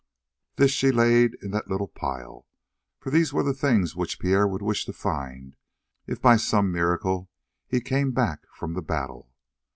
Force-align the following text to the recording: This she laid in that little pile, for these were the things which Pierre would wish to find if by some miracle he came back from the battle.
This 0.55 0.71
she 0.71 0.91
laid 0.91 1.35
in 1.43 1.51
that 1.51 1.67
little 1.67 1.87
pile, 1.87 2.47
for 2.99 3.11
these 3.11 3.31
were 3.33 3.43
the 3.43 3.53
things 3.53 3.95
which 3.95 4.17
Pierre 4.17 4.47
would 4.47 4.63
wish 4.63 4.83
to 4.85 4.93
find 4.93 5.55
if 6.07 6.19
by 6.19 6.37
some 6.37 6.71
miracle 6.71 7.29
he 7.67 7.81
came 7.81 8.09
back 8.11 8.47
from 8.51 8.73
the 8.73 8.81
battle. 8.81 9.31